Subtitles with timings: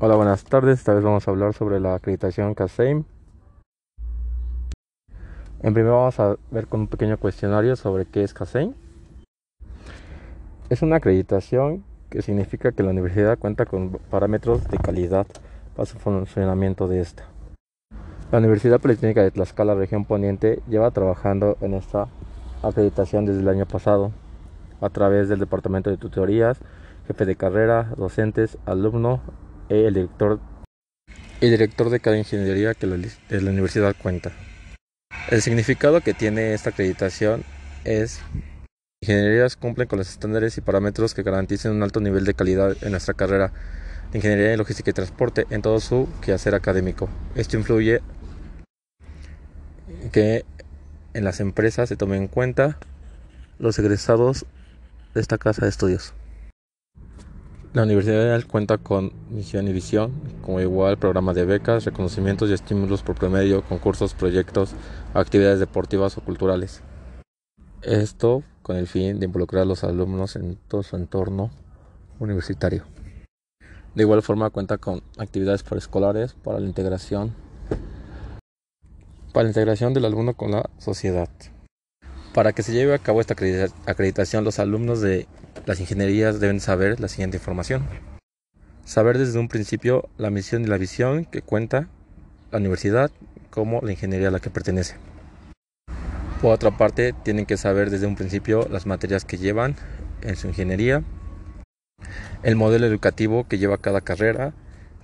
[0.00, 0.78] Hola, buenas tardes.
[0.78, 3.02] Esta vez vamos a hablar sobre la acreditación CASEIM.
[5.60, 8.74] En primer vamos a ver con un pequeño cuestionario sobre qué es CASEIM.
[10.70, 15.26] Es una acreditación que significa que la universidad cuenta con parámetros de calidad
[15.74, 17.24] para su funcionamiento de esta.
[18.30, 22.06] La Universidad Politécnica de Tlaxcala, región poniente, lleva trabajando en esta
[22.62, 24.12] acreditación desde el año pasado
[24.80, 26.60] a través del Departamento de Tutorías,
[27.08, 29.18] jefe de carrera, docentes, alumnos
[29.68, 30.40] el director,
[31.40, 34.32] el director de cada ingeniería que la, la universidad cuenta.
[35.30, 37.44] El significado que tiene esta acreditación
[37.84, 38.20] es
[39.02, 42.90] ingenierías cumplen con los estándares y parámetros que garanticen un alto nivel de calidad en
[42.90, 43.52] nuestra carrera
[44.10, 47.08] de ingeniería en logística y transporte en todo su quehacer académico.
[47.34, 48.00] Esto influye
[50.12, 50.44] que
[51.14, 52.78] en las empresas se tomen en cuenta
[53.58, 54.46] los egresados
[55.14, 56.14] de esta casa de estudios.
[57.74, 63.02] La universidad cuenta con misión y visión, como igual programas de becas, reconocimientos y estímulos
[63.02, 64.74] por promedio, concursos, proyectos,
[65.12, 66.82] actividades deportivas o culturales.
[67.82, 71.50] Esto con el fin de involucrar a los alumnos en todo su entorno
[72.18, 72.84] universitario.
[73.94, 77.34] De igual forma cuenta con actividades preescolares para la integración
[79.32, 81.28] para la integración del alumno con la sociedad.
[82.32, 83.34] Para que se lleve a cabo esta
[83.86, 85.26] acreditación, los alumnos de
[85.68, 87.82] las ingenierías deben saber la siguiente información.
[88.86, 91.88] Saber desde un principio la misión y la visión que cuenta
[92.50, 93.10] la universidad
[93.50, 94.96] como la ingeniería a la que pertenece.
[96.40, 99.76] Por otra parte, tienen que saber desde un principio las materias que llevan
[100.22, 101.02] en su ingeniería,
[102.42, 104.54] el modelo educativo que lleva cada carrera,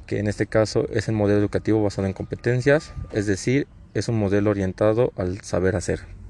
[0.06, 4.18] que en este caso es el modelo educativo basado en competencias, es decir, es un
[4.18, 6.23] modelo orientado al saber hacer.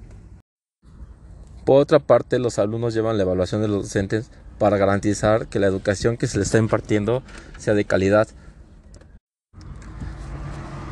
[1.65, 5.67] Por otra parte, los alumnos llevan la evaluación de los docentes para garantizar que la
[5.67, 7.23] educación que se les está impartiendo
[7.59, 8.29] sea de calidad.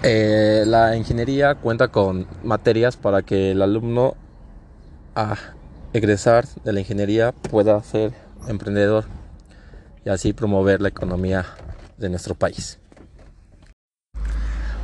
[0.03, 4.17] Eh, la ingeniería cuenta con materias para que el alumno
[5.15, 5.37] a
[5.93, 8.13] egresar de la ingeniería pueda ser
[8.49, 9.05] emprendedor
[10.05, 11.47] y así promover la economía
[11.99, 12.82] de nuestro país.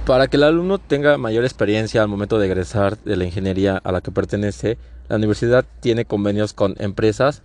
[0.08, 3.92] Para que el alumno tenga mayor experiencia al momento de egresar de la ingeniería a
[3.92, 7.42] la que pertenece, la universidad tiene convenios con empresas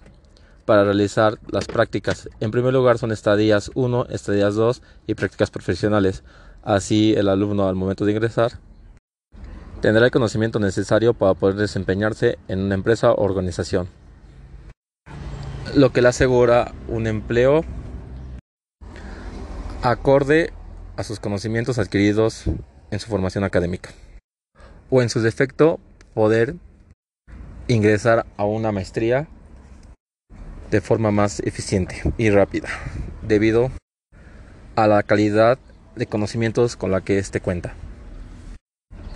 [0.64, 2.30] para realizar las prácticas.
[2.40, 6.24] En primer lugar son estadías 1, estadías 2 y prácticas profesionales.
[6.64, 8.54] Así el alumno al momento de ingresar
[9.82, 13.90] tendrá el conocimiento necesario para poder desempeñarse en una empresa o organización.
[15.76, 17.66] Lo que le asegura un empleo
[19.82, 20.54] acorde
[20.96, 22.46] a sus conocimientos adquiridos
[22.92, 23.92] en su formación académica.
[24.90, 25.80] O en su defecto,
[26.14, 26.56] poder
[27.68, 29.28] ingresar a una maestría
[30.70, 32.70] de forma más eficiente y rápida,
[33.22, 33.72] debido
[34.76, 35.60] a la calidad
[35.96, 37.76] de conocimientos con la que éste cuenta.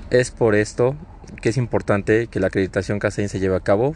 [0.10, 0.96] Es por esto
[1.42, 3.96] que es importante que la acreditación CASEIN se lleve a cabo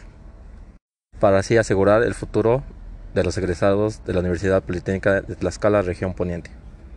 [1.20, 2.62] para así asegurar el futuro
[3.14, 6.50] de los egresados de la Universidad Politécnica de Tlaxcala, región poniente.